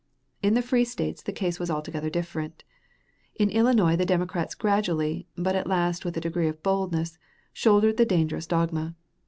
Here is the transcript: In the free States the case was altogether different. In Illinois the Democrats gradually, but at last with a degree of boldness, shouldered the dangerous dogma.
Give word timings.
In 0.41 0.55
the 0.55 0.63
free 0.63 0.83
States 0.83 1.21
the 1.21 1.31
case 1.31 1.59
was 1.59 1.69
altogether 1.69 2.09
different. 2.09 2.63
In 3.35 3.51
Illinois 3.51 3.95
the 3.95 4.03
Democrats 4.03 4.55
gradually, 4.55 5.27
but 5.35 5.55
at 5.55 5.67
last 5.67 6.05
with 6.05 6.17
a 6.17 6.21
degree 6.21 6.47
of 6.47 6.63
boldness, 6.63 7.19
shouldered 7.53 7.97
the 7.97 8.05
dangerous 8.05 8.47
dogma. 8.47 8.95